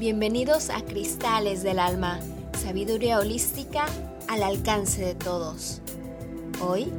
Bienvenidos 0.00 0.70
a 0.70 0.84
Cristales 0.84 1.62
del 1.62 1.78
Alma, 1.78 2.18
sabiduría 2.60 3.20
holística 3.20 3.86
al 4.26 4.42
alcance 4.42 5.04
de 5.04 5.14
todos. 5.14 5.80
Hoy 6.60 6.90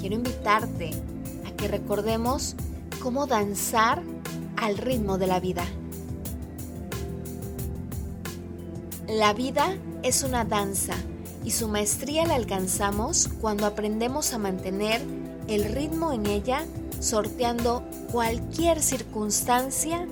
quiero 0.00 0.14
invitarte 0.14 0.92
a 1.46 1.54
que 1.54 1.68
recordemos 1.68 2.56
cómo 3.02 3.26
danzar 3.26 4.02
al 4.56 4.78
ritmo 4.78 5.18
de 5.18 5.26
la 5.26 5.40
vida. 5.40 5.66
La 9.06 9.34
vida 9.34 9.76
es 10.02 10.22
una 10.22 10.46
danza 10.46 10.94
y 11.44 11.50
su 11.50 11.68
maestría 11.68 12.24
la 12.24 12.36
alcanzamos 12.36 13.28
cuando 13.42 13.66
aprendemos 13.66 14.32
a 14.32 14.38
mantener 14.38 15.02
el 15.48 15.64
ritmo 15.64 16.14
en 16.14 16.24
ella 16.24 16.64
sorteando 16.98 17.84
cualquier 18.10 18.82
circunstancia 18.82 20.06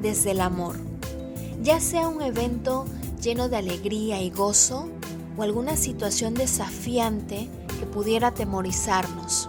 desde 0.00 0.30
el 0.30 0.40
amor 0.40 0.95
ya 1.66 1.80
sea 1.80 2.06
un 2.06 2.22
evento 2.22 2.86
lleno 3.20 3.48
de 3.48 3.56
alegría 3.56 4.22
y 4.22 4.30
gozo 4.30 4.88
o 5.36 5.42
alguna 5.42 5.76
situación 5.76 6.32
desafiante 6.32 7.50
que 7.80 7.86
pudiera 7.86 8.28
atemorizarnos. 8.28 9.48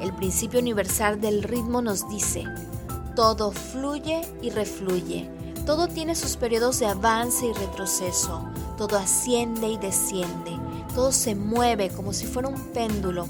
El 0.00 0.14
principio 0.14 0.60
universal 0.60 1.20
del 1.20 1.42
ritmo 1.42 1.82
nos 1.82 2.08
dice, 2.08 2.44
todo 3.16 3.50
fluye 3.50 4.20
y 4.40 4.50
refluye, 4.50 5.28
todo 5.66 5.88
tiene 5.88 6.14
sus 6.14 6.36
periodos 6.36 6.78
de 6.78 6.86
avance 6.86 7.46
y 7.46 7.52
retroceso, 7.52 8.48
todo 8.78 8.96
asciende 8.96 9.66
y 9.66 9.78
desciende, 9.78 10.52
todo 10.94 11.10
se 11.10 11.34
mueve 11.34 11.88
como 11.90 12.12
si 12.12 12.26
fuera 12.26 12.48
un 12.48 12.60
péndulo. 12.72 13.26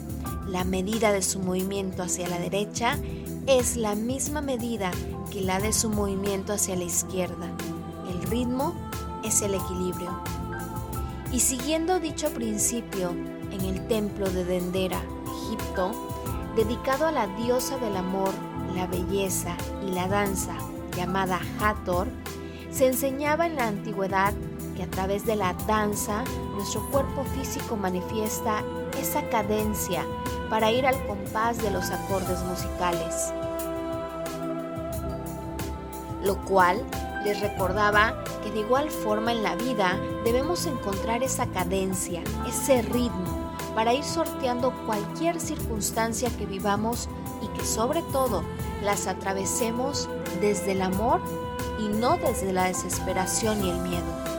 La 0.48 0.64
medida 0.64 1.12
de 1.12 1.22
su 1.22 1.40
movimiento 1.40 2.02
hacia 2.02 2.28
la 2.28 2.38
derecha 2.38 2.98
es 3.46 3.76
la 3.76 3.94
misma 3.94 4.40
medida 4.40 4.90
que 5.32 5.40
la 5.40 5.58
de 5.58 5.72
su 5.72 5.90
movimiento 5.90 6.52
hacia 6.52 6.76
la 6.76 6.84
izquierda. 6.84 7.50
El 8.08 8.22
ritmo 8.22 8.74
es 9.24 9.42
el 9.42 9.54
equilibrio. 9.54 10.10
Y 11.32 11.40
siguiendo 11.40 11.98
dicho 11.98 12.30
principio, 12.30 13.10
en 13.50 13.60
el 13.60 13.86
templo 13.88 14.30
de 14.30 14.44
Dendera, 14.44 15.00
Egipto, 15.46 15.90
dedicado 16.54 17.06
a 17.06 17.12
la 17.12 17.26
diosa 17.36 17.76
del 17.78 17.96
amor, 17.96 18.32
la 18.74 18.86
belleza 18.86 19.56
y 19.86 19.90
la 19.90 20.06
danza, 20.06 20.56
llamada 20.96 21.40
Hathor, 21.60 22.06
se 22.70 22.86
enseñaba 22.86 23.46
en 23.46 23.56
la 23.56 23.66
antigüedad 23.66 24.32
que 24.76 24.84
a 24.84 24.90
través 24.90 25.26
de 25.26 25.34
la 25.34 25.54
danza 25.66 26.22
nuestro 26.54 26.88
cuerpo 26.90 27.24
físico 27.34 27.76
manifiesta 27.76 28.62
esa 29.00 29.22
cadencia 29.28 30.04
para 30.50 30.70
ir 30.70 30.86
al 30.86 31.06
compás 31.06 31.58
de 31.62 31.70
los 31.70 31.90
acordes 31.90 32.42
musicales 32.42 33.32
lo 36.26 36.36
cual 36.44 36.84
les 37.24 37.40
recordaba 37.40 38.22
que 38.42 38.50
de 38.50 38.60
igual 38.60 38.90
forma 38.90 39.32
en 39.32 39.42
la 39.42 39.54
vida 39.54 39.98
debemos 40.24 40.66
encontrar 40.66 41.22
esa 41.22 41.46
cadencia, 41.46 42.22
ese 42.46 42.82
ritmo, 42.82 43.52
para 43.74 43.94
ir 43.94 44.04
sorteando 44.04 44.72
cualquier 44.86 45.40
circunstancia 45.40 46.30
que 46.36 46.46
vivamos 46.46 47.08
y 47.42 47.48
que 47.48 47.64
sobre 47.64 48.02
todo 48.02 48.42
las 48.82 49.06
atravesemos 49.06 50.08
desde 50.40 50.72
el 50.72 50.82
amor 50.82 51.20
y 51.78 51.88
no 51.88 52.16
desde 52.16 52.52
la 52.52 52.64
desesperación 52.64 53.64
y 53.64 53.70
el 53.70 53.78
miedo. 53.78 54.35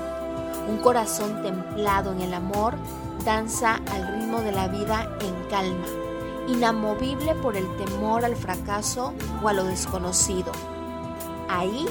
Un 0.67 0.78
corazón 0.78 1.41
templado 1.41 2.11
en 2.11 2.22
el 2.22 2.33
amor 2.33 2.75
danza 3.25 3.75
al 3.94 4.07
ritmo 4.16 4.41
de 4.41 4.51
la 4.51 4.67
vida 4.67 5.09
en 5.22 5.50
calma, 5.50 5.85
inamovible 6.47 7.35
por 7.35 7.55
el 7.55 7.66
temor 7.78 8.25
al 8.25 8.35
fracaso 8.35 9.13
o 9.44 9.47
a 9.47 9.53
lo 9.53 9.63
desconocido 9.63 10.51
Ahí, 11.50 11.85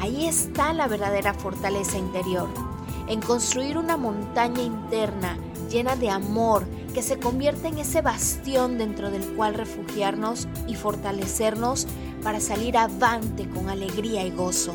ahí 0.00 0.26
está 0.26 0.72
la 0.72 0.88
verdadera 0.88 1.34
fortaleza 1.34 1.98
interior, 1.98 2.48
en 3.06 3.20
construir 3.20 3.78
una 3.78 3.96
montaña 3.96 4.62
interna 4.62 5.38
llena 5.70 5.94
de 5.94 6.10
amor 6.10 6.66
que 6.92 7.02
se 7.02 7.18
convierte 7.18 7.68
en 7.68 7.78
ese 7.78 8.02
bastión 8.02 8.76
dentro 8.76 9.10
del 9.10 9.34
cual 9.34 9.54
refugiarnos 9.54 10.48
y 10.66 10.74
fortalecernos 10.74 11.86
para 12.22 12.40
salir 12.40 12.76
avante 12.76 13.48
con 13.48 13.70
alegría 13.70 14.26
y 14.26 14.30
gozo. 14.30 14.74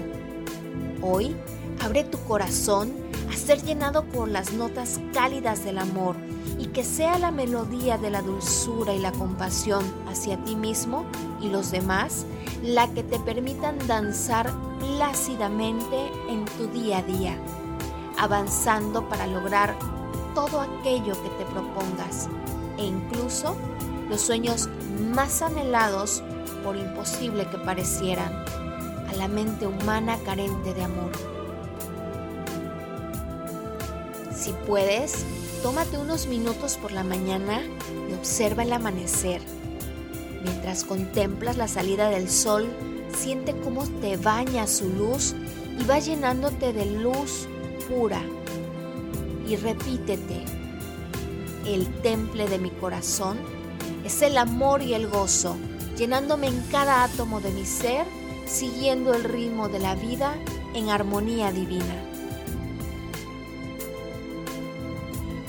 Hoy, 1.02 1.36
abre 1.84 2.04
tu 2.04 2.18
corazón 2.20 2.92
a 3.30 3.36
ser 3.36 3.62
llenado 3.64 4.06
con 4.10 4.34
las 4.34 4.54
notas 4.54 5.00
cálidas 5.14 5.64
del 5.64 5.78
amor 5.78 6.16
y 6.58 6.68
que 6.68 6.84
sea 6.84 7.20
la 7.20 7.32
melodía 7.32 7.98
de 7.98 8.10
la 8.10 8.22
dulzura 8.22 8.94
y 8.94 9.00
la 9.00 9.12
compasión 9.12 9.84
hacia 10.08 10.44
ti 10.44 10.56
mismo 10.56 11.06
y 11.42 11.50
los 11.50 11.72
demás 11.72 12.26
la 12.64 12.88
que 12.94 13.04
te 13.04 13.20
permitan 13.20 13.78
danzar 13.88 14.52
plácidamente 14.80 16.12
en 16.30 16.46
tu 16.46 16.68
día 16.68 17.00
a 17.00 17.04
día, 17.04 17.38
avanzando 18.18 19.08
para 19.10 19.28
lograr 19.28 19.78
todo 20.34 20.62
aquello 20.62 21.14
que 21.22 21.30
te 21.38 21.46
propongas 21.52 22.28
e 22.78 22.86
incluso 22.86 23.56
los 24.10 24.22
sueños 24.22 24.70
más 25.14 25.42
anhelados 25.42 26.24
por 26.64 26.76
imposible 26.76 27.48
que 27.50 27.58
parecieran 27.58 28.34
a 29.10 29.14
la 29.16 29.28
mente 29.28 29.68
humana 29.68 30.18
carente 30.26 30.74
de 30.74 30.84
amor. 30.84 31.37
Si 34.48 34.54
puedes, 34.66 35.26
tómate 35.62 35.98
unos 35.98 36.28
minutos 36.28 36.78
por 36.78 36.94
la 36.94 37.04
mañana 37.04 37.62
y 38.10 38.14
observa 38.14 38.64
el 38.64 38.72
amanecer 38.72 39.42
Mientras 40.42 40.86
contemplas 40.86 41.58
la 41.58 41.68
salida 41.68 42.10
del 42.10 42.30
sol, 42.30 42.70
siente 43.14 43.54
cómo 43.60 43.86
te 44.00 44.16
baña 44.16 44.66
su 44.68 44.88
luz 44.88 45.36
y 45.78 45.84
va 45.84 46.00
llenándote 46.00 46.72
de 46.72 46.86
luz 46.86 47.46
pura. 47.90 48.22
Y 49.46 49.58
repítete, 49.58 50.46
el 51.66 51.86
temple 52.02 52.48
de 52.48 52.58
mi 52.58 52.70
corazón 52.70 53.40
es 54.06 54.22
el 54.22 54.38
amor 54.38 54.82
y 54.82 54.94
el 54.94 55.10
gozo, 55.10 55.58
llenándome 55.98 56.48
en 56.48 56.62
cada 56.72 57.04
átomo 57.04 57.42
de 57.42 57.52
mi 57.52 57.66
ser, 57.66 58.06
siguiendo 58.46 59.14
el 59.14 59.26
ritmo 59.26 59.68
de 59.68 59.80
la 59.80 59.96
vida 59.96 60.36
en 60.74 60.90
armonía 60.90 61.52
divina. 61.52 62.17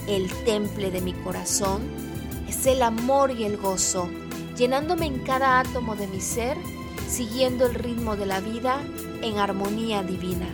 El 0.09 0.33
temple 0.45 0.91
de 0.91 1.03
mi 1.03 1.13
corazón 1.13 1.83
es 2.49 2.65
el 2.65 2.81
amor 2.83 3.31
y 3.31 3.45
el 3.45 3.59
gozo, 3.59 4.09
llenándome 4.57 5.05
en 5.05 5.19
cada 5.19 5.61
átomo 5.61 5.97
de 5.97 6.07
mi 6.07 6.23
ser, 6.23 6.57
siguiendo 7.07 7.67
el 7.67 7.75
ritmo 7.75 8.17
de 8.17 8.25
la 8.25 8.41
vida 8.41 8.81
en 9.21 9.37
armonía 9.37 10.03
divina. 10.03 10.47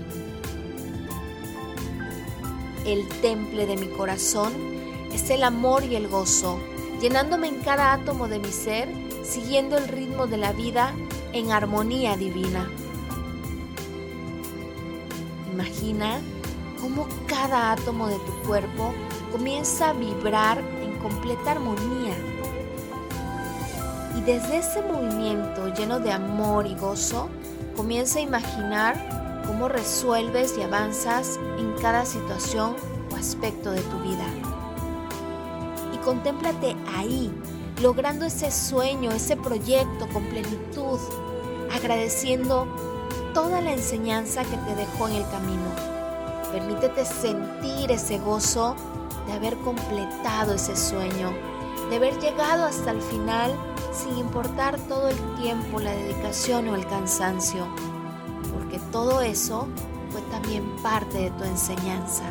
El 2.85 3.09
temple 3.23 3.67
de 3.67 3.77
mi 3.77 3.87
corazón 3.87 4.53
es 5.13 5.31
el 5.31 5.45
amor 5.45 5.85
y 5.85 5.95
el 5.95 6.09
gozo, 6.09 6.59
llenándome 7.01 7.47
en 7.47 7.61
cada 7.61 7.93
átomo 7.93 8.27
de 8.27 8.41
mi 8.41 8.51
ser, 8.51 8.89
siguiendo 9.23 9.79
el 9.79 9.87
ritmo 9.87 10.27
de 10.27 10.37
la 10.37 10.53
vida 10.53 10.93
en 11.33 11.53
armonía 11.53 12.17
divina. 12.17 12.69
Imagina 15.53 16.21
cómo 16.84 17.09
cada 17.27 17.72
átomo 17.72 18.09
de 18.09 18.19
tu 18.19 18.33
cuerpo 18.47 18.93
comienza 19.33 19.89
a 19.89 19.93
vibrar 19.95 20.59
en 20.59 20.99
completa 20.99 21.53
armonía 21.53 22.15
y 24.14 24.20
desde 24.20 24.59
ese 24.59 24.82
movimiento 24.82 25.73
lleno 25.73 25.99
de 25.99 26.12
amor 26.12 26.67
y 26.67 26.75
gozo, 26.75 27.31
comienza 27.75 28.19
a 28.19 28.23
imaginar 28.23 29.43
cómo 29.47 29.69
resuelves 29.69 30.56
y 30.59 30.62
avanzas 30.62 31.41
en 31.59 31.73
cada 31.81 32.05
situación 32.05 32.76
o 33.11 33.17
aspecto 33.17 33.70
de 33.70 33.81
tu 33.81 33.99
vida. 34.00 34.26
Y 35.94 35.97
contémplate 36.05 36.76
ahí, 36.94 37.32
logrando 37.81 38.26
ese 38.26 38.50
sueño, 38.50 39.11
ese 39.11 39.38
proyecto 39.38 40.06
con 40.12 40.23
plenitud, 40.25 41.00
agradeciendo 41.75 42.69
toda 43.32 43.62
la 43.62 43.73
enseñanza 43.73 44.44
que 44.44 44.59
te 44.59 44.75
dejó 44.76 45.09
en 45.09 45.14
el 45.14 45.29
camino. 45.31 45.94
Permítete 46.55 47.05
sentir 47.05 47.91
ese 47.91 48.19
gozo 48.19 48.77
de 49.27 49.33
haber 49.33 49.56
completado 49.59 50.55
ese 50.55 50.77
sueño 50.77 51.33
de 51.91 51.97
haber 51.97 52.19
llegado 52.19 52.65
hasta 52.65 52.91
el 52.91 53.01
final 53.03 53.53
sin 53.93 54.17
importar 54.19 54.79
todo 54.89 55.09
el 55.09 55.35
tiempo, 55.37 55.81
la 55.81 55.93
dedicación 55.93 56.69
o 56.69 56.75
el 56.75 56.87
cansancio, 56.87 57.67
porque 58.53 58.79
todo 58.91 59.21
eso 59.21 59.69
fue 60.11 60.21
también 60.23 60.65
parte 60.83 61.19
de 61.19 61.31
tu 61.33 61.45
enseñanza. 61.45 62.25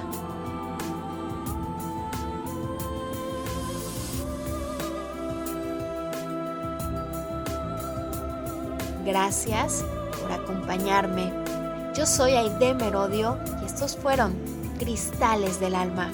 Gracias 9.06 9.84
por 10.22 10.32
acompañarme. 10.32 11.32
Yo 11.94 12.06
soy 12.06 12.32
Aide 12.32 12.74
Merodio 12.74 13.38
fueron 13.92 14.34
Cristales 14.80 15.60
del 15.60 15.76
Alma. 15.76 16.10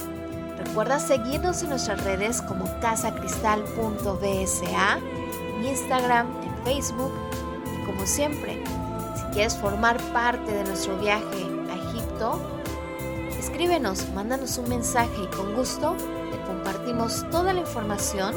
Recuerda 0.58 1.00
seguirnos 1.00 1.62
en 1.62 1.70
nuestras 1.70 2.04
redes 2.04 2.42
como 2.42 2.66
casacristal.bsa, 2.80 5.00
en 5.56 5.66
Instagram, 5.66 6.28
en 6.42 6.64
Facebook 6.66 7.14
y 7.66 7.86
como 7.86 8.06
siempre, 8.06 8.64
si 9.16 9.24
¿Quieres 9.34 9.56
formar 9.56 10.02
parte 10.12 10.52
de 10.52 10.64
nuestro 10.64 10.98
viaje 10.98 11.46
a 11.70 11.76
Egipto? 11.76 12.42
Escríbenos, 13.38 14.10
mándanos 14.16 14.58
un 14.58 14.68
mensaje 14.68 15.24
y 15.24 15.28
con 15.36 15.54
gusto 15.54 15.96
te 16.32 16.42
compartimos 16.48 17.30
toda 17.30 17.54
la 17.54 17.60
información 17.60 18.34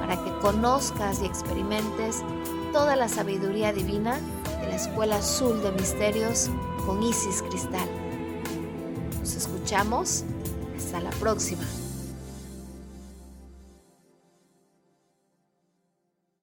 para 0.00 0.16
que 0.16 0.32
conozcas 0.40 1.22
y 1.22 1.26
experimentes 1.26 2.24
toda 2.72 2.96
la 2.96 3.08
sabiduría 3.08 3.72
divina 3.72 4.18
de 4.60 4.68
la 4.68 4.74
Escuela 4.74 5.16
Azul 5.16 5.62
de 5.62 5.70
Misterios 5.72 6.50
con 6.84 7.02
Isis 7.02 7.42
Cristal. 7.42 8.01
Hasta 10.76 11.00
la 11.00 11.10
próxima. 11.10 11.62